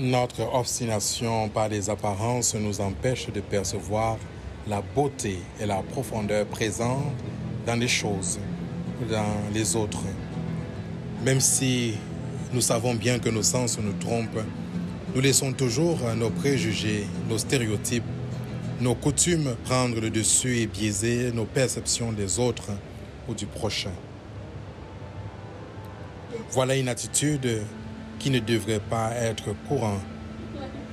[0.00, 4.16] Notre obstination par les apparences nous empêche de percevoir
[4.66, 7.12] la beauté et la profondeur présentes
[7.66, 8.38] dans les choses,
[9.10, 10.02] dans les autres.
[11.22, 11.96] Même si
[12.50, 14.42] nous savons bien que nos sens nous trompent,
[15.14, 18.02] nous laissons toujours nos préjugés, nos stéréotypes,
[18.80, 22.70] nos coutumes prendre le dessus et biaiser nos perceptions des autres
[23.28, 23.92] ou du prochain.
[26.52, 27.60] Voilà une attitude
[28.20, 29.98] qui ne devrait pas être courant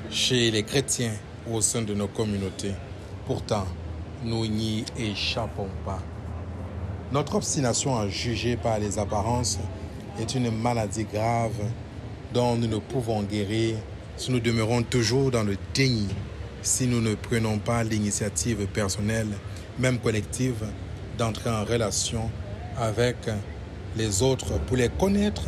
[0.09, 1.13] chez les chrétiens
[1.52, 2.73] au sein de nos communautés.
[3.27, 3.65] Pourtant,
[4.24, 6.01] nous n'y échappons pas.
[7.12, 9.60] Notre obstination à juger par les apparences
[10.20, 11.62] est une maladie grave
[12.34, 13.76] dont nous ne pouvons guérir
[14.16, 16.07] si nous demeurons toujours dans le déni,
[16.62, 19.27] si nous ne prenons pas l'initiative personnelle,
[19.77, 20.66] même collective,
[21.18, 22.29] d'entrer en relation
[22.77, 23.18] avec
[23.98, 25.44] les autres pour les connaître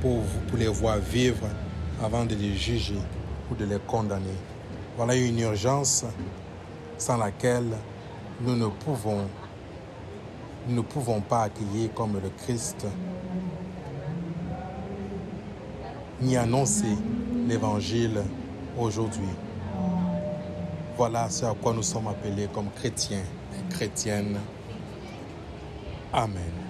[0.00, 0.22] pour,
[0.56, 1.46] les voir vivre
[2.02, 2.98] avant de les juger
[3.50, 4.36] ou de les condamner.
[4.96, 6.04] Voilà une urgence
[6.98, 7.76] sans laquelle
[8.40, 9.26] nous ne pouvons,
[10.68, 12.86] nous ne pouvons pas accueillir comme le Christ
[16.20, 16.96] ni annoncer
[17.46, 18.22] l'évangile
[18.78, 19.28] aujourd'hui.
[20.96, 23.22] Voilà ce à quoi nous sommes appelés comme chrétiens
[23.52, 24.38] et chrétiennes.
[26.12, 26.65] Amen.